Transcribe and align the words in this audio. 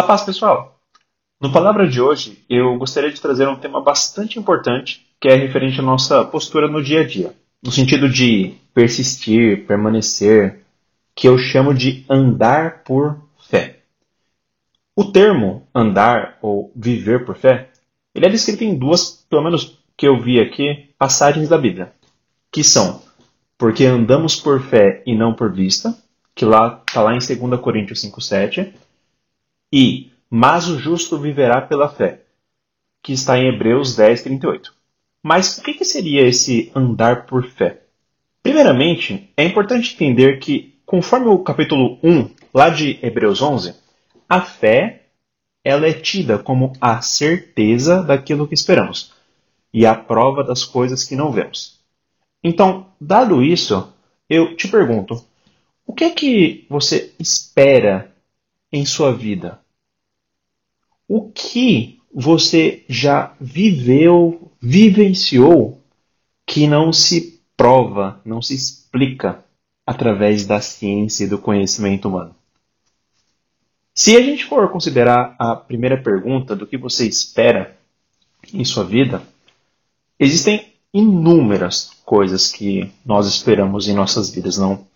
A 0.00 0.02
paz, 0.02 0.22
pessoal! 0.22 0.80
No 1.38 1.52
Palavra 1.52 1.86
de 1.86 2.00
hoje, 2.00 2.42
eu 2.48 2.74
gostaria 2.78 3.12
de 3.12 3.20
trazer 3.20 3.46
um 3.46 3.56
tema 3.56 3.82
bastante 3.82 4.38
importante, 4.38 5.06
que 5.20 5.28
é 5.28 5.34
referente 5.34 5.78
à 5.78 5.82
nossa 5.82 6.24
postura 6.24 6.66
no 6.66 6.82
dia 6.82 7.02
a 7.02 7.06
dia, 7.06 7.34
no 7.62 7.70
sentido 7.70 8.08
de 8.08 8.54
persistir, 8.72 9.66
permanecer, 9.66 10.64
que 11.14 11.28
eu 11.28 11.36
chamo 11.36 11.74
de 11.74 12.02
andar 12.08 12.82
por 12.82 13.20
fé. 13.46 13.80
O 14.96 15.04
termo 15.04 15.68
andar 15.74 16.38
ou 16.40 16.72
viver 16.74 17.26
por 17.26 17.36
fé, 17.36 17.68
ele 18.14 18.24
é 18.24 18.30
descrito 18.30 18.64
em 18.64 18.78
duas, 18.78 19.26
pelo 19.28 19.44
menos 19.44 19.78
que 19.98 20.08
eu 20.08 20.18
vi 20.18 20.40
aqui, 20.40 20.94
passagens 20.98 21.50
da 21.50 21.58
Bíblia, 21.58 21.92
que 22.50 22.64
são 22.64 23.02
porque 23.58 23.84
andamos 23.84 24.34
por 24.34 24.62
fé 24.62 25.02
e 25.04 25.14
não 25.14 25.34
por 25.34 25.52
vista, 25.52 25.94
que 26.34 26.46
lá 26.46 26.82
está 26.88 27.02
lá 27.02 27.14
em 27.14 27.18
2 27.18 27.60
Coríntios 27.60 28.02
5,7, 28.02 28.72
e 29.72 30.10
mas 30.30 30.68
o 30.68 30.78
justo 30.78 31.18
viverá 31.18 31.60
pela 31.60 31.88
fé, 31.88 32.22
que 33.02 33.12
está 33.12 33.38
em 33.38 33.48
Hebreus 33.48 33.96
10, 33.96 34.22
38. 34.22 34.72
Mas 35.22 35.58
o 35.58 35.62
que 35.62 35.84
seria 35.84 36.26
esse 36.26 36.70
andar 36.74 37.26
por 37.26 37.44
fé? 37.46 37.82
Primeiramente, 38.42 39.30
é 39.36 39.44
importante 39.44 39.94
entender 39.94 40.38
que, 40.38 40.80
conforme 40.86 41.26
o 41.26 41.38
capítulo 41.40 41.98
1, 42.02 42.30
lá 42.54 42.70
de 42.70 42.98
Hebreus 43.02 43.42
11, 43.42 43.74
a 44.28 44.40
fé 44.40 45.00
ela 45.62 45.86
é 45.86 45.92
tida 45.92 46.38
como 46.38 46.72
a 46.80 47.02
certeza 47.02 48.02
daquilo 48.02 48.48
que 48.48 48.54
esperamos 48.54 49.12
e 49.72 49.84
a 49.84 49.94
prova 49.94 50.42
das 50.42 50.64
coisas 50.64 51.04
que 51.04 51.14
não 51.14 51.30
vemos. 51.30 51.78
Então, 52.42 52.86
dado 53.00 53.42
isso, 53.42 53.92
eu 54.28 54.56
te 54.56 54.68
pergunto: 54.68 55.22
o 55.86 55.92
que 55.92 56.04
é 56.04 56.10
que 56.10 56.66
você 56.68 57.12
espera 57.18 58.14
em 58.72 58.86
sua 58.86 59.12
vida? 59.12 59.60
O 61.12 61.28
que 61.28 61.98
você 62.14 62.84
já 62.88 63.34
viveu, 63.40 64.52
vivenciou, 64.62 65.82
que 66.46 66.68
não 66.68 66.92
se 66.92 67.42
prova, 67.56 68.20
não 68.24 68.40
se 68.40 68.54
explica 68.54 69.44
através 69.84 70.46
da 70.46 70.60
ciência 70.60 71.24
e 71.24 71.26
do 71.26 71.36
conhecimento 71.36 72.06
humano? 72.06 72.32
Se 73.92 74.16
a 74.16 74.22
gente 74.22 74.44
for 74.44 74.70
considerar 74.70 75.34
a 75.36 75.56
primeira 75.56 76.00
pergunta 76.00 76.54
do 76.54 76.64
que 76.64 76.76
você 76.76 77.08
espera 77.08 77.76
em 78.54 78.64
sua 78.64 78.84
vida, 78.84 79.20
existem 80.16 80.74
inúmeras 80.94 81.90
coisas 82.04 82.52
que 82.52 82.88
nós 83.04 83.26
esperamos 83.26 83.88
em 83.88 83.94
nossas 83.94 84.30
vidas, 84.30 84.58
não? 84.58 84.86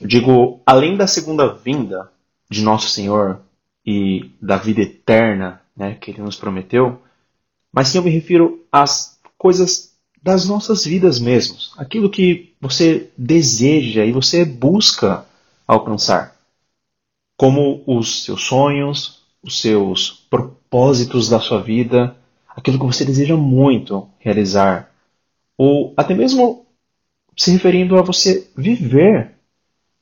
Eu 0.00 0.06
digo, 0.06 0.60
além 0.64 0.96
da 0.96 1.08
segunda 1.08 1.52
vinda 1.52 2.12
de 2.48 2.62
nosso 2.62 2.88
Senhor 2.88 3.44
e 3.86 4.30
da 4.42 4.56
vida 4.56 4.82
eterna 4.82 5.62
né, 5.76 5.94
que 5.94 6.10
ele 6.10 6.22
nos 6.22 6.36
prometeu, 6.36 7.00
mas 7.72 7.88
sim 7.88 7.98
eu 7.98 8.04
me 8.04 8.10
refiro 8.10 8.66
às 8.72 9.20
coisas 9.38 9.94
das 10.22 10.46
nossas 10.48 10.84
vidas 10.84 11.20
mesmos, 11.20 11.72
aquilo 11.76 12.10
que 12.10 12.52
você 12.60 13.10
deseja 13.16 14.04
e 14.04 14.10
você 14.10 14.44
busca 14.44 15.24
alcançar, 15.68 16.36
como 17.36 17.84
os 17.86 18.24
seus 18.24 18.42
sonhos, 18.42 19.22
os 19.42 19.60
seus 19.60 20.10
propósitos 20.28 21.28
da 21.28 21.38
sua 21.38 21.62
vida, 21.62 22.16
aquilo 22.48 22.78
que 22.78 22.86
você 22.86 23.04
deseja 23.04 23.36
muito 23.36 24.08
realizar, 24.18 24.90
ou 25.56 25.94
até 25.96 26.12
mesmo 26.12 26.66
se 27.36 27.52
referindo 27.52 27.96
a 27.96 28.02
você 28.02 28.50
viver 28.56 29.36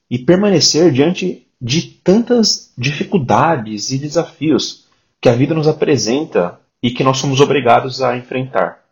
e 0.08 0.18
permanecer 0.18 0.92
diante 0.92 1.43
de 1.64 1.80
tantas 1.80 2.74
dificuldades 2.76 3.90
e 3.90 3.98
desafios 3.98 4.84
que 5.18 5.30
a 5.30 5.34
vida 5.34 5.54
nos 5.54 5.66
apresenta 5.66 6.60
e 6.82 6.90
que 6.90 7.02
nós 7.02 7.16
somos 7.16 7.40
obrigados 7.40 8.02
a 8.02 8.18
enfrentar. 8.18 8.84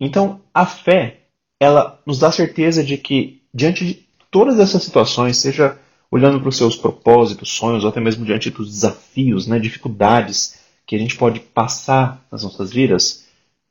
Então, 0.00 0.40
a 0.54 0.64
fé, 0.64 1.22
ela 1.58 2.00
nos 2.06 2.20
dá 2.20 2.30
certeza 2.30 2.84
de 2.84 2.96
que 2.96 3.42
diante 3.52 3.84
de 3.84 4.06
todas 4.30 4.60
essas 4.60 4.84
situações, 4.84 5.38
seja 5.38 5.76
olhando 6.12 6.38
para 6.38 6.48
os 6.48 6.56
seus 6.56 6.76
propósitos, 6.76 7.50
sonhos, 7.50 7.82
ou 7.82 7.90
até 7.90 7.98
mesmo 7.98 8.24
diante 8.24 8.48
dos 8.48 8.70
desafios, 8.70 9.48
né, 9.48 9.58
dificuldades 9.58 10.60
que 10.86 10.94
a 10.94 10.98
gente 10.98 11.16
pode 11.16 11.40
passar 11.40 12.24
nas 12.30 12.44
nossas 12.44 12.72
vidas, 12.72 13.24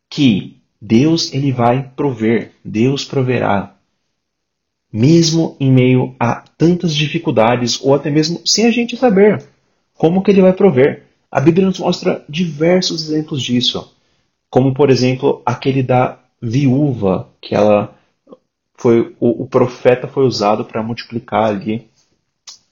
que 0.09 0.57
Deus 0.81 1.33
ele 1.33 1.53
vai 1.53 1.89
prover, 1.95 2.51
Deus 2.65 3.05
proverá 3.05 3.74
mesmo 4.95 5.57
em 5.59 5.69
meio 5.69 6.15
a 6.17 6.35
tantas 6.57 6.95
dificuldades 6.95 7.81
ou 7.81 7.93
até 7.93 8.09
mesmo 8.09 8.39
sem 8.45 8.65
a 8.65 8.71
gente 8.71 8.95
saber 8.95 9.43
como 9.93 10.23
que 10.23 10.31
ele 10.31 10.41
vai 10.41 10.53
prover. 10.53 11.03
A 11.29 11.41
Bíblia 11.41 11.65
nos 11.65 11.79
mostra 11.79 12.23
diversos 12.29 13.09
exemplos 13.09 13.43
disso, 13.43 13.93
como 14.49 14.73
por 14.73 14.89
exemplo 14.89 15.41
aquele 15.45 15.83
da 15.83 16.17
viúva 16.41 17.27
que 17.41 17.53
ela 17.53 17.93
foi 18.75 19.13
o, 19.19 19.43
o 19.43 19.47
profeta 19.47 20.07
foi 20.07 20.25
usado 20.25 20.63
para 20.63 20.81
multiplicar 20.81 21.43
ali 21.43 21.89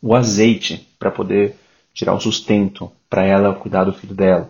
o 0.01 0.16
azeite 0.16 0.88
para 0.97 1.12
poder 1.12 1.57
tirar 1.94 2.13
o 2.13 2.22
sustento 2.22 2.89
para 3.09 3.25
ela 3.25 3.53
cuidar 3.53 3.83
do 3.83 3.91
filho 3.91 4.16
dela. 4.16 4.50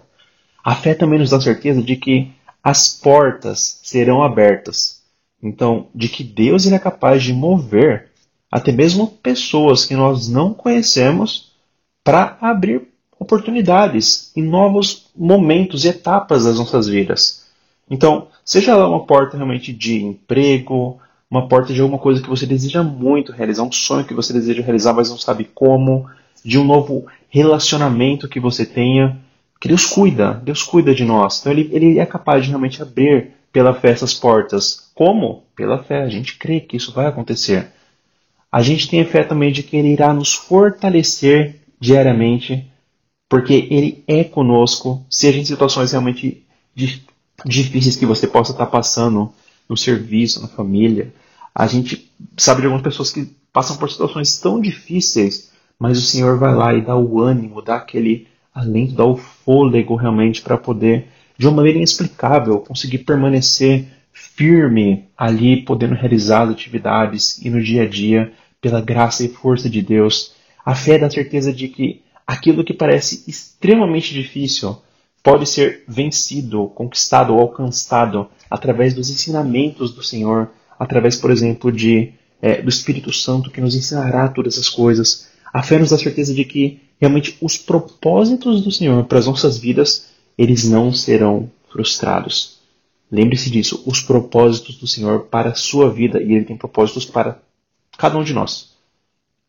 A 0.64 0.76
fé 0.76 0.94
também 0.94 1.18
nos 1.18 1.32
dá 1.32 1.42
certeza 1.42 1.82
de 1.82 1.96
que 1.96 2.32
as 2.64 2.88
portas 2.88 3.80
serão 3.82 4.22
abertas 4.22 5.03
então, 5.44 5.88
de 5.94 6.08
que 6.08 6.24
Deus 6.24 6.66
ele 6.66 6.76
é 6.76 6.80
capaz 6.80 7.22
de 7.22 7.34
mover 7.34 8.10
até 8.50 8.72
mesmo 8.72 9.08
pessoas 9.08 9.86
que 9.86 9.96
nós 9.96 10.30
não 10.30 10.54
conhecemos 10.54 11.52
para 12.04 12.38
abrir 12.40 12.88
oportunidades 13.20 14.32
em 14.36 14.44
novos 14.44 15.08
momentos 15.16 15.84
e 15.84 15.90
etapas 15.90 16.46
das 16.46 16.58
nossas 16.58 16.88
vidas. 16.88 17.46
Então, 17.90 18.28
seja 18.46 18.72
ela 18.72 18.88
uma 18.88 19.06
porta 19.06 19.36
realmente 19.36 19.74
de 19.74 20.02
emprego, 20.02 21.00
uma 21.30 21.48
porta 21.48 21.74
de 21.74 21.82
alguma 21.82 22.00
coisa 22.00 22.22
que 22.22 22.30
você 22.30 22.46
deseja 22.46 22.84
muito 22.84 23.32
realizar, 23.32 23.64
um 23.64 23.72
sonho 23.72 24.06
que 24.06 24.14
você 24.14 24.32
deseja 24.32 24.62
realizar, 24.62 24.94
mas 24.94 25.10
não 25.10 25.18
sabe 25.18 25.50
como, 25.54 26.10
de 26.44 26.60
um 26.60 26.64
novo 26.64 27.06
relacionamento 27.30 28.30
que 28.30 28.40
você 28.40 28.66
tenha, 28.66 29.18
que 29.60 29.68
Deus 29.68 29.86
cuida, 29.86 30.34
Deus 30.44 30.64
cuida 30.64 30.94
de 30.94 31.04
nós. 31.04 31.40
Então 31.40 31.52
ele, 31.52 31.70
ele 31.72 32.00
é 32.00 32.06
capaz 32.06 32.44
de 32.44 32.50
realmente 32.50 32.82
abrir 32.82 33.32
pela 33.52 33.74
fé 33.74 33.90
essas 33.92 34.14
portas. 34.14 34.83
Como? 34.94 35.44
Pela 35.56 35.84
fé. 35.84 36.04
A 36.04 36.10
gente 36.10 36.38
crê 36.38 36.60
que 36.60 36.78
isso 36.78 36.94
vai 36.94 37.08
acontecer. 37.08 37.72
A 38.52 38.62
gente 38.62 38.88
tem 38.88 39.02
a 39.02 39.06
fé 39.06 39.24
também 39.24 39.52
de 39.52 39.64
que 39.64 39.76
Ele 39.76 39.90
irá 39.90 40.14
nos 40.14 40.34
fortalecer 40.34 41.60
diariamente, 41.80 42.72
porque 43.28 43.68
Ele 43.72 44.04
é 44.08 44.24
conosco, 44.24 45.04
seja 45.10 45.40
em 45.40 45.46
situações 45.46 45.92
realmente 45.92 46.46
difíceis 47.46 47.96
que 47.96 48.06
você 48.06 48.28
possa 48.28 48.52
estar 48.52 48.68
passando 48.68 49.34
no 49.68 49.76
serviço, 49.76 50.42
na 50.42 50.48
família. 50.48 51.14
A 51.54 51.68
gente 51.68 52.12
sabe 52.38 52.62
de 52.62 52.68
algumas 52.68 52.84
pessoas 52.84 53.12
que 53.12 53.26
passam 53.52 53.78
por 53.78 53.90
situações 53.90 54.40
tão 54.40 54.62
difíceis, 54.62 55.52
mas 55.80 55.98
o 55.98 56.02
Senhor 56.02 56.38
vai 56.38 56.54
lá 56.54 56.74
e 56.74 56.82
dá 56.82 56.96
o 56.96 57.20
ânimo, 57.20 57.62
dá 57.62 57.76
aquele 57.76 58.28
alento, 58.54 58.94
dá 58.94 59.06
o 59.06 59.18
fôlego 59.18 59.96
realmente 59.96 60.42
para 60.42 60.58
poder 60.58 61.08
de 61.38 61.48
uma 61.48 61.58
maneira 61.58 61.78
inexplicável, 61.78 62.60
conseguir 62.60 63.00
permanecer 63.00 63.88
firme 64.14 65.10
ali, 65.18 65.64
podendo 65.64 65.96
realizar 65.96 66.44
as 66.44 66.52
atividades 66.52 67.44
e 67.44 67.50
no 67.50 67.62
dia 67.62 67.84
a 67.84 67.88
dia, 67.88 68.32
pela 68.62 68.80
graça 68.80 69.26
e 69.26 69.28
força 69.28 69.70
de 69.70 69.82
Deus. 69.82 70.34
A 70.66 70.76
fé 70.76 70.98
dá 70.98 71.10
certeza 71.10 71.52
de 71.52 71.68
que 71.68 72.02
aquilo 72.26 72.64
que 72.64 72.74
parece 72.74 73.24
extremamente 73.28 74.14
difícil 74.14 74.78
pode 75.22 75.46
ser 75.46 75.84
vencido, 75.88 76.68
conquistado 76.76 77.34
ou 77.34 77.40
alcançado 77.40 78.28
através 78.50 78.94
dos 78.94 79.10
ensinamentos 79.10 79.94
do 79.94 80.04
Senhor, 80.04 80.50
através, 80.80 81.16
por 81.16 81.32
exemplo, 81.32 81.72
de, 81.72 82.14
é, 82.42 82.62
do 82.62 82.70
Espírito 82.70 83.12
Santo 83.12 83.50
que 83.50 83.62
nos 83.62 83.76
ensinará 83.76 84.28
todas 84.28 84.54
essas 84.54 84.70
coisas. 84.70 85.30
A 85.52 85.64
fé 85.64 85.80
nos 85.80 85.90
dá 85.90 85.98
certeza 85.98 86.34
de 86.34 86.46
que 86.46 86.82
realmente 87.00 87.38
os 87.42 87.58
propósitos 87.58 88.64
do 88.64 88.72
Senhor 88.72 89.06
para 89.06 89.20
as 89.20 89.28
nossas 89.28 89.58
vidas 89.58 90.08
eles 90.38 90.64
não 90.68 90.94
serão 90.94 91.50
frustrados. 91.72 92.63
Lembre-se 93.12 93.50
disso, 93.50 93.84
os 93.86 94.02
propósitos 94.02 94.78
do 94.78 94.88
Senhor 94.88 95.26
para 95.26 95.50
a 95.50 95.56
sua 95.56 95.92
vida, 95.92 96.22
e 96.22 96.34
Ele 96.34 96.46
tem 96.46 96.58
propósitos 96.58 97.06
para 97.06 97.40
cada 97.98 98.18
um 98.18 98.24
de 98.24 98.34
nós. 98.34 98.74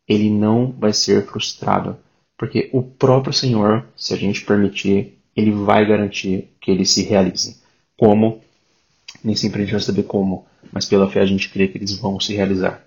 Ele 0.07 0.29
não 0.29 0.71
vai 0.71 0.93
ser 0.93 1.25
frustrado, 1.25 1.97
porque 2.37 2.69
o 2.71 2.83
próprio 2.83 3.33
Senhor, 3.33 3.85
se 3.95 4.13
a 4.13 4.17
gente 4.17 4.45
permitir, 4.45 5.17
Ele 5.35 5.51
vai 5.51 5.85
garantir 5.85 6.49
que 6.61 6.69
eles 6.69 6.91
se 6.91 7.03
realizem. 7.03 7.55
Como? 7.97 8.41
Nem 9.23 9.35
sempre 9.35 9.61
a 9.61 9.65
gente 9.65 9.73
vai 9.73 9.81
saber 9.81 10.03
como, 10.03 10.45
mas 10.71 10.85
pela 10.85 11.09
fé 11.09 11.21
a 11.21 11.25
gente 11.25 11.49
crê 11.49 11.67
que 11.67 11.77
eles 11.77 11.97
vão 11.97 12.19
se 12.19 12.35
realizar. 12.35 12.85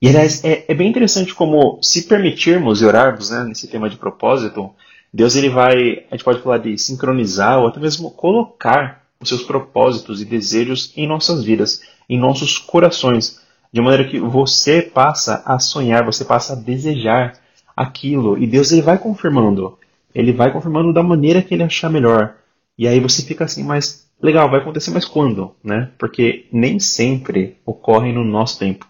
E 0.00 0.08
aliás, 0.08 0.42
é, 0.44 0.64
é 0.66 0.74
bem 0.74 0.88
interessante 0.88 1.34
como, 1.34 1.78
se 1.82 2.04
permitirmos 2.04 2.80
e 2.80 2.86
orarmos 2.86 3.30
né, 3.30 3.44
nesse 3.44 3.68
tema 3.68 3.90
de 3.90 3.96
propósito, 3.96 4.70
Deus 5.12 5.36
ele 5.36 5.50
vai, 5.50 6.04
a 6.10 6.16
gente 6.16 6.24
pode 6.24 6.40
falar 6.40 6.58
de 6.58 6.78
sincronizar 6.78 7.58
ou 7.58 7.66
até 7.66 7.78
mesmo 7.80 8.10
colocar 8.10 8.99
os 9.22 9.28
seus 9.28 9.42
propósitos 9.42 10.22
e 10.22 10.24
desejos 10.24 10.92
em 10.96 11.06
nossas 11.06 11.44
vidas, 11.44 11.82
em 12.08 12.18
nossos 12.18 12.56
corações, 12.56 13.38
de 13.70 13.80
maneira 13.80 14.08
que 14.08 14.18
você 14.18 14.80
passa 14.80 15.42
a 15.44 15.58
sonhar, 15.58 16.04
você 16.04 16.24
passa 16.24 16.54
a 16.54 16.56
desejar 16.56 17.38
aquilo, 17.76 18.38
e 18.38 18.46
Deus 18.46 18.72
ele 18.72 18.82
vai 18.82 18.98
confirmando. 18.98 19.78
Ele 20.14 20.32
vai 20.32 20.50
confirmando 20.50 20.92
da 20.92 21.02
maneira 21.02 21.42
que 21.42 21.54
ele 21.54 21.62
achar 21.62 21.90
melhor. 21.90 22.36
E 22.76 22.88
aí 22.88 22.98
você 22.98 23.22
fica 23.22 23.44
assim, 23.44 23.62
mas 23.62 24.08
legal, 24.20 24.50
vai 24.50 24.60
acontecer, 24.60 24.90
mas 24.90 25.04
quando? 25.04 25.54
Né? 25.62 25.90
Porque 25.98 26.46
nem 26.50 26.80
sempre 26.80 27.58
ocorre 27.64 28.12
no 28.12 28.24
nosso 28.24 28.58
tempo. 28.58 28.88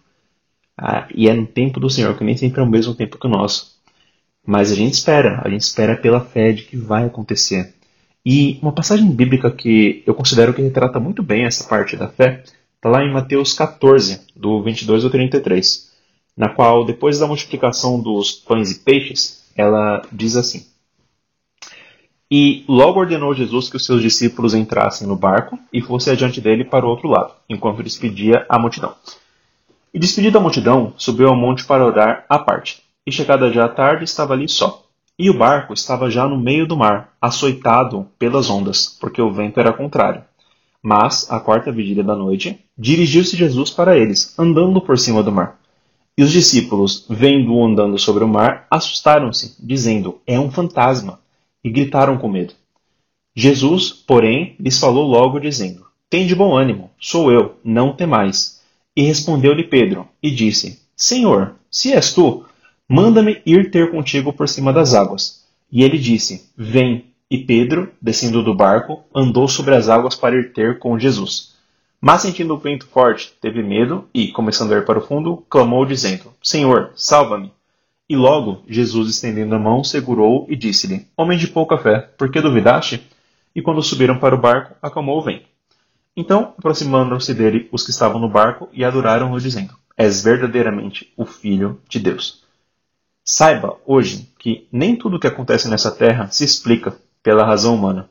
Ah, 0.79 1.09
e 1.15 1.29
é 1.29 1.35
no 1.35 1.47
tempo 1.47 1.79
do 1.79 1.91
Senhor, 1.91 2.17
que 2.17 2.25
nem 2.25 2.37
sempre 2.37 2.61
é 2.61 2.65
o 2.65 2.71
mesmo 2.71 2.95
tempo 2.95 3.19
que 3.19 3.27
o 3.27 3.31
nosso. 3.31 3.79
Mas 4.47 4.71
a 4.73 4.75
gente 4.75 4.95
espera, 4.95 5.43
a 5.45 5.49
gente 5.51 5.63
espera 5.63 5.97
pela 5.97 6.21
fé 6.21 6.53
de 6.53 6.63
que 6.63 6.77
vai 6.77 7.05
acontecer. 7.05 7.75
E 8.25 8.59
uma 8.61 8.73
passagem 8.73 9.11
bíblica 9.11 9.51
que 9.51 10.03
eu 10.07 10.15
considero 10.15 10.53
que 10.53 10.61
retrata 10.61 11.01
muito 11.01 11.23
bem 11.23 11.45
essa 11.45 11.65
parte 11.65 11.97
da 11.97 12.09
fé 12.09 12.43
está 12.77 12.89
lá 12.89 13.03
em 13.03 13.13
Mateus 13.13 13.55
14, 13.55 14.27
do 14.37 14.63
22 14.63 15.05
ao 15.05 15.11
33, 15.11 15.91
na 16.37 16.49
qual, 16.49 16.85
depois 16.85 17.19
da 17.19 17.27
multiplicação 17.27 18.01
dos 18.01 18.33
pães 18.33 18.71
e 18.71 18.81
peixes, 18.81 19.51
ela 19.57 20.03
diz 20.13 20.37
assim: 20.37 20.67
E 22.31 22.65
logo 22.69 23.01
ordenou 23.01 23.35
Jesus 23.35 23.71
que 23.71 23.77
os 23.77 23.87
seus 23.87 24.03
discípulos 24.03 24.55
entrassem 24.55 25.07
no 25.07 25.17
barco 25.17 25.59
e 25.73 25.81
fossem 25.81 26.13
adiante 26.13 26.41
dele 26.41 26.65
para 26.65 26.85
o 26.85 26.91
outro 26.91 27.09
lado, 27.09 27.33
enquanto 27.49 27.83
despedia 27.83 28.45
a 28.49 28.59
multidão. 28.59 28.95
E 29.93 29.99
despedida 29.99 30.39
a 30.39 30.43
multidão, 30.43 30.93
subiu 30.97 31.29
ao 31.29 31.37
monte 31.37 31.65
para 31.65 31.85
orar 31.85 32.25
à 32.29 32.39
parte. 32.39 32.83
E 33.07 33.11
chegada 33.11 33.51
já 33.51 33.69
tarde, 33.69 34.05
estava 34.05 34.35
ali 34.35 34.49
só. 34.49 34.85
E 35.23 35.29
o 35.29 35.35
barco 35.35 35.75
estava 35.75 36.11
já 36.11 36.27
no 36.27 36.39
meio 36.39 36.67
do 36.67 36.75
mar, 36.75 37.15
açoitado 37.21 38.07
pelas 38.19 38.49
ondas, 38.49 38.97
porque 38.99 39.21
o 39.21 39.31
vento 39.31 39.61
era 39.61 39.71
contrário. 39.71 40.25
Mas, 40.83 41.31
à 41.31 41.39
quarta 41.39 41.71
vigília 41.71 42.03
da 42.03 42.17
noite, 42.17 42.59
dirigiu-se 42.79 43.37
Jesus 43.37 43.69
para 43.69 43.99
eles, 43.99 44.35
andando 44.39 44.81
por 44.81 44.99
cima 44.99 45.23
do 45.23 45.31
mar. 45.31 45.61
E 46.17 46.23
os 46.23 46.33
discípulos, 46.33 47.05
vendo-o 47.07 47.63
andando 47.63 47.99
sobre 47.99 48.25
o 48.25 48.29
mar, 48.29 48.67
assustaram-se, 48.71 49.57
dizendo: 49.63 50.23
É 50.27 50.41
um 50.41 50.51
fantasma, 50.51 51.21
e 51.63 51.69
gritaram 51.69 52.17
com 52.17 52.27
medo. 52.27 52.55
Jesus, 53.37 53.93
porém, 53.93 54.57
lhes 54.59 54.81
falou 54.81 55.07
logo, 55.07 55.39
dizendo: 55.39 55.85
Tende 56.09 56.35
bom 56.35 56.57
ânimo, 56.57 56.93
sou 56.99 57.31
eu, 57.31 57.57
não 57.63 57.93
temais. 57.93 58.63
E 58.97 59.03
respondeu-lhe 59.03 59.65
Pedro, 59.65 60.09
e 60.23 60.31
disse: 60.31 60.81
Senhor, 60.97 61.57
se 61.71 61.93
és 61.93 62.15
tu, 62.15 62.47
manda-me 62.91 63.41
ir 63.47 63.71
ter 63.71 63.93
contigo 63.93 64.33
por 64.33 64.49
cima 64.49 64.73
das 64.73 64.95
águas. 64.95 65.47
E 65.71 65.85
ele 65.85 65.97
disse: 65.97 66.51
Vem. 66.57 67.05
E 67.31 67.39
Pedro, 67.39 67.93
descendo 68.03 68.43
do 68.43 68.53
barco, 68.53 69.05
andou 69.15 69.47
sobre 69.47 69.77
as 69.77 69.89
águas 69.89 70.17
para 70.17 70.35
ir 70.35 70.53
ter 70.53 70.81
com 70.81 70.99
Jesus. 70.99 71.55
Mas 72.01 72.23
sentindo 72.23 72.53
o 72.53 72.59
vento 72.59 72.89
forte, 72.89 73.33
teve 73.41 73.63
medo 73.63 74.09
e, 74.13 74.29
começando 74.33 74.73
a 74.73 74.79
ir 74.79 74.85
para 74.85 74.99
o 74.99 75.03
fundo, 75.03 75.45
clamou, 75.49 75.87
dizendo: 75.87 76.25
Senhor, 76.43 76.91
salva-me. 76.97 77.53
E 78.09 78.17
logo, 78.17 78.65
Jesus, 78.67 79.09
estendendo 79.09 79.55
a 79.55 79.59
mão, 79.61 79.85
segurou 79.85 80.45
e 80.49 80.57
disse-lhe: 80.57 81.07
Homem 81.17 81.39
de 81.39 81.47
pouca 81.47 81.79
fé, 81.79 82.01
por 82.19 82.29
que 82.29 82.41
duvidaste? 82.41 83.07
E 83.55 83.63
quando 83.63 83.81
subiram 83.83 84.19
para 84.19 84.35
o 84.35 84.41
barco, 84.41 84.75
acalmou 84.83 85.19
o 85.19 85.23
vento. 85.23 85.45
Então, 86.17 86.55
aproximaram-se 86.59 87.33
dele 87.33 87.69
os 87.71 87.85
que 87.85 87.93
estavam 87.93 88.21
no 88.21 88.29
barco 88.29 88.69
e 88.73 88.85
adoraram-no, 88.85 89.39
dizendo: 89.39 89.75
És 89.97 90.25
verdadeiramente 90.25 91.13
o 91.17 91.25
Filho 91.25 91.81
de 91.89 92.01
Deus. 92.01 92.50
Saiba 93.33 93.79
hoje 93.87 94.29
que 94.41 94.67
nem 94.73 94.97
tudo 94.97 95.17
o 95.17 95.21
que 95.21 95.27
acontece 95.29 95.69
nessa 95.69 95.93
terra 95.93 96.29
se 96.33 96.45
explica 96.45 96.97
pela 97.23 97.45
razão 97.45 97.77
humana. 97.77 98.11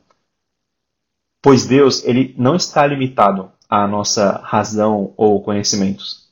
Pois 1.42 1.66
Deus 1.66 2.02
ele 2.06 2.34
não 2.38 2.56
está 2.56 2.86
limitado 2.86 3.52
à 3.68 3.86
nossa 3.86 4.40
razão 4.42 5.12
ou 5.18 5.42
conhecimentos. 5.42 6.30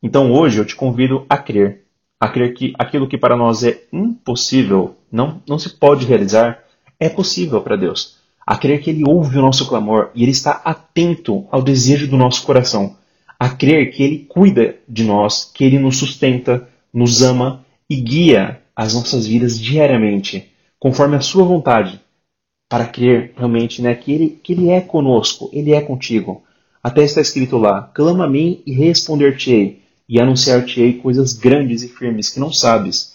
Então 0.00 0.30
hoje 0.30 0.58
eu 0.58 0.64
te 0.64 0.76
convido 0.76 1.26
a 1.28 1.36
crer, 1.36 1.84
a 2.20 2.28
crer 2.28 2.54
que 2.54 2.72
aquilo 2.78 3.08
que 3.08 3.18
para 3.18 3.36
nós 3.36 3.64
é 3.64 3.82
impossível, 3.92 4.96
não, 5.10 5.42
não 5.44 5.58
se 5.58 5.70
pode 5.70 6.06
realizar, 6.06 6.62
é 7.00 7.08
possível 7.08 7.60
para 7.60 7.74
Deus. 7.74 8.18
A 8.46 8.56
crer 8.56 8.80
que 8.80 8.90
Ele 8.90 9.02
ouve 9.04 9.36
o 9.36 9.42
nosso 9.42 9.68
clamor 9.68 10.12
e 10.14 10.22
Ele 10.22 10.30
está 10.30 10.62
atento 10.64 11.48
ao 11.50 11.60
desejo 11.60 12.06
do 12.06 12.16
nosso 12.16 12.46
coração. 12.46 12.96
A 13.36 13.48
crer 13.48 13.90
que 13.90 14.00
Ele 14.00 14.18
cuida 14.28 14.76
de 14.88 15.02
nós, 15.02 15.44
que 15.52 15.64
Ele 15.64 15.80
nos 15.80 15.96
sustenta, 15.96 16.68
nos 16.94 17.20
ama 17.20 17.64
e 17.88 17.96
guia 17.96 18.60
as 18.74 18.94
nossas 18.94 19.26
vidas 19.26 19.58
diariamente, 19.58 20.50
conforme 20.78 21.16
a 21.16 21.20
sua 21.20 21.44
vontade, 21.44 22.00
para 22.68 22.86
crer 22.86 23.34
realmente 23.36 23.82
né, 23.82 23.94
que, 23.94 24.10
ele, 24.12 24.40
que 24.42 24.52
Ele 24.54 24.70
é 24.70 24.80
conosco, 24.80 25.50
Ele 25.52 25.72
é 25.72 25.80
contigo. 25.80 26.42
Até 26.82 27.02
está 27.02 27.20
escrito 27.20 27.58
lá: 27.58 27.82
clama 27.94 28.24
a 28.24 28.28
mim 28.28 28.62
e 28.64 28.72
responder-te-ei, 28.72 29.82
e 30.08 30.20
anunciar-te-ei 30.20 30.94
coisas 30.94 31.34
grandes 31.34 31.82
e 31.82 31.88
firmes 31.88 32.30
que 32.30 32.40
não 32.40 32.52
sabes. 32.52 33.12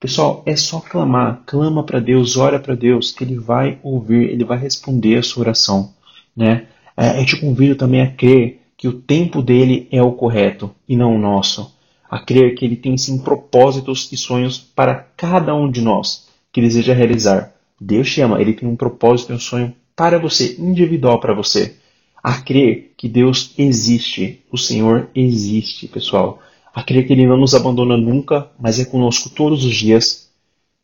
Pessoal, 0.00 0.42
é 0.46 0.56
só 0.56 0.80
clamar, 0.80 1.42
clama 1.44 1.82
para 1.84 2.00
Deus, 2.00 2.36
ora 2.36 2.58
para 2.58 2.74
Deus, 2.74 3.10
que 3.10 3.24
Ele 3.24 3.36
vai 3.36 3.78
ouvir, 3.82 4.30
Ele 4.30 4.44
vai 4.44 4.56
responder 4.56 5.18
a 5.18 5.22
sua 5.22 5.42
oração. 5.42 5.92
Né? 6.34 6.66
É, 6.96 7.20
eu 7.20 7.26
te 7.26 7.38
convido 7.38 7.74
também 7.74 8.00
a 8.00 8.10
crer 8.10 8.62
que 8.76 8.88
o 8.88 8.92
tempo 8.92 9.42
dele 9.42 9.88
é 9.90 10.00
o 10.02 10.12
correto 10.12 10.70
e 10.88 10.96
não 10.96 11.14
o 11.14 11.18
nosso 11.18 11.76
a 12.10 12.18
crer 12.18 12.54
que 12.54 12.64
Ele 12.64 12.76
tem 12.76 12.96
sim 12.96 13.18
propósitos 13.18 14.10
e 14.12 14.16
sonhos 14.16 14.58
para 14.58 15.06
cada 15.16 15.54
um 15.54 15.70
de 15.70 15.80
nós 15.80 16.28
que 16.52 16.60
deseja 16.60 16.94
realizar. 16.94 17.52
Deus 17.80 18.10
te 18.10 18.20
ama, 18.20 18.40
Ele 18.40 18.54
tem 18.54 18.68
um 18.68 18.76
propósito 18.76 19.32
e 19.32 19.36
um 19.36 19.38
sonho 19.38 19.74
para 19.94 20.18
você, 20.18 20.56
individual 20.58 21.20
para 21.20 21.34
você. 21.34 21.76
A 22.22 22.40
crer 22.40 22.92
que 22.96 23.08
Deus 23.08 23.54
existe, 23.58 24.42
o 24.50 24.56
Senhor 24.56 25.08
existe, 25.14 25.86
pessoal. 25.86 26.40
A 26.74 26.82
crer 26.82 27.06
que 27.06 27.12
Ele 27.12 27.26
não 27.26 27.36
nos 27.36 27.54
abandona 27.54 27.96
nunca, 27.96 28.50
mas 28.58 28.78
é 28.78 28.84
conosco 28.84 29.30
todos 29.30 29.64
os 29.64 29.74
dias. 29.74 30.30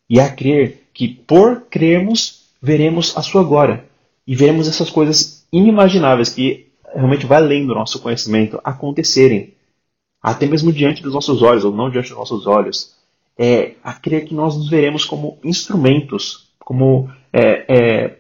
E 0.09 0.21
a 0.21 0.29
crer 0.29 0.85
que 0.93 1.09
por 1.09 1.63
crermos, 1.63 2.45
veremos 2.63 3.17
a 3.17 3.23
sua 3.23 3.43
glória. 3.43 3.85
E 4.27 4.35
veremos 4.35 4.69
essas 4.69 4.91
coisas 4.91 5.45
inimagináveis 5.53 6.29
que 6.29 6.69
realmente 6.95 7.27
vai 7.27 7.39
além 7.39 7.67
do 7.67 7.75
nosso 7.75 8.01
conhecimento 8.01 8.61
acontecerem 8.63 9.55
até 10.25 10.47
mesmo 10.47 10.73
diante 10.73 11.03
dos 11.03 11.13
nossos 11.13 11.43
olhos, 11.43 11.67
ou 11.67 11.71
não 11.77 11.91
diante 11.91 12.09
dos 12.09 12.17
nossos 12.17 12.47
olhos, 12.47 12.95
é, 13.37 13.75
a 13.85 13.93
crer 13.93 14.25
que 14.25 14.35
nós 14.35 14.57
nos 14.57 14.71
veremos 14.71 15.05
como 15.05 15.39
instrumentos, 15.45 16.49
como 16.59 17.11
é, 17.31 17.67
é, 17.69 18.19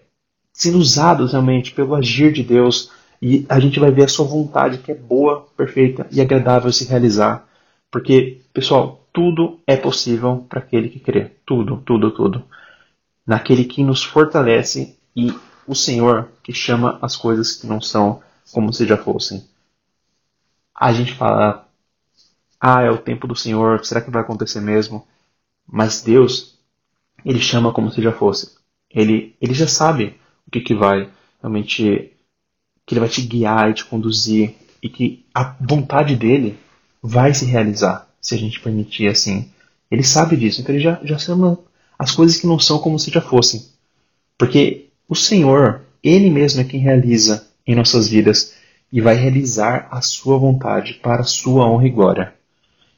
sendo 0.52 0.76
usados 0.76 1.32
realmente 1.32 1.72
pelo 1.72 1.94
agir 1.94 2.30
de 2.30 2.42
Deus, 2.42 2.90
e 3.22 3.46
a 3.48 3.58
gente 3.58 3.80
vai 3.80 3.90
ver 3.90 4.04
a 4.04 4.08
sua 4.08 4.26
vontade, 4.26 4.76
que 4.78 4.92
é 4.92 4.94
boa, 4.94 5.46
perfeita 5.56 6.06
e 6.12 6.20
agradável 6.20 6.70
se 6.70 6.84
realizar. 6.84 7.48
Porque, 7.90 8.42
pessoal, 8.52 9.06
tudo 9.10 9.60
é 9.66 9.74
possível 9.74 10.44
para 10.46 10.58
aquele 10.58 10.90
que 10.90 11.00
crê. 11.00 11.30
Tudo, 11.46 11.78
tudo, 11.86 12.10
tudo. 12.10 12.44
Naquele 13.26 13.64
que 13.64 13.82
nos 13.82 14.04
fortalece 14.04 14.98
e 15.16 15.32
o 15.66 15.74
Senhor 15.74 16.28
que 16.42 16.52
chama 16.52 16.98
as 17.00 17.16
coisas 17.16 17.54
que 17.54 17.66
não 17.66 17.80
são 17.80 18.20
como 18.52 18.74
se 18.74 18.86
já 18.86 18.98
fossem. 18.98 19.42
A 20.74 20.92
gente 20.92 21.14
fala, 21.14 21.63
ah, 22.66 22.80
é 22.80 22.90
o 22.90 22.96
tempo 22.96 23.26
do 23.26 23.36
Senhor, 23.36 23.84
será 23.84 24.00
que 24.00 24.10
vai 24.10 24.22
acontecer 24.22 24.58
mesmo? 24.58 25.06
Mas 25.66 26.00
Deus, 26.00 26.58
Ele 27.22 27.38
chama 27.38 27.74
como 27.74 27.90
se 27.90 28.00
já 28.00 28.10
fosse. 28.10 28.52
Ele, 28.90 29.36
ele 29.38 29.52
já 29.52 29.68
sabe 29.68 30.18
o 30.46 30.50
que, 30.50 30.62
que 30.62 30.74
vai 30.74 31.10
realmente, 31.42 32.10
que 32.86 32.94
Ele 32.94 33.00
vai 33.00 33.08
te 33.10 33.20
guiar 33.20 33.70
e 33.70 33.74
te 33.74 33.84
conduzir, 33.84 34.54
e 34.82 34.88
que 34.88 35.26
a 35.34 35.54
vontade 35.60 36.16
dEle 36.16 36.58
vai 37.02 37.34
se 37.34 37.44
realizar, 37.44 38.08
se 38.18 38.34
a 38.34 38.38
gente 38.38 38.58
permitir 38.60 39.08
assim. 39.08 39.50
Ele 39.90 40.02
sabe 40.02 40.34
disso, 40.34 40.62
então 40.62 40.74
Ele 40.74 40.82
já, 40.82 40.98
já 41.04 41.18
chama 41.18 41.58
as 41.98 42.12
coisas 42.12 42.38
que 42.38 42.46
não 42.46 42.58
são 42.58 42.78
como 42.78 42.98
se 42.98 43.10
já 43.10 43.20
fossem. 43.20 43.62
Porque 44.38 44.88
o 45.06 45.14
Senhor, 45.14 45.82
Ele 46.02 46.30
mesmo 46.30 46.62
é 46.62 46.64
quem 46.64 46.80
realiza 46.80 47.46
em 47.66 47.74
nossas 47.74 48.08
vidas 48.08 48.54
e 48.90 49.02
vai 49.02 49.16
realizar 49.16 49.86
a 49.90 50.00
sua 50.00 50.38
vontade 50.38 50.94
para 50.94 51.20
a 51.20 51.24
sua 51.24 51.66
honra 51.66 51.86
e 51.86 51.90
glória. 51.90 52.43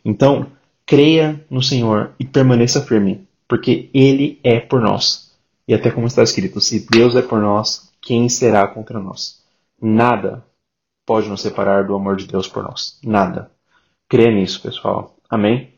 Então, 0.08 0.46
creia 0.86 1.44
no 1.50 1.60
Senhor 1.60 2.12
e 2.16 2.24
permaneça 2.24 2.80
firme, 2.80 3.26
porque 3.48 3.90
Ele 3.92 4.38
é 4.44 4.60
por 4.60 4.80
nós. 4.80 5.36
E 5.66 5.74
até 5.74 5.90
como 5.90 6.06
está 6.06 6.22
escrito: 6.22 6.60
se 6.60 6.86
Deus 6.88 7.16
é 7.16 7.22
por 7.22 7.40
nós, 7.40 7.92
quem 8.00 8.28
será 8.28 8.68
contra 8.68 9.00
nós? 9.00 9.42
Nada 9.82 10.44
pode 11.04 11.28
nos 11.28 11.40
separar 11.40 11.84
do 11.84 11.96
amor 11.96 12.14
de 12.14 12.28
Deus 12.28 12.46
por 12.46 12.62
nós. 12.62 13.00
Nada. 13.02 13.50
Creia 14.08 14.30
nisso, 14.30 14.62
pessoal. 14.62 15.16
Amém? 15.28 15.72